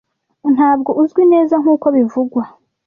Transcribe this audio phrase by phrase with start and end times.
[0.53, 2.41] ntabwo uzwi neza nkuko bivugwa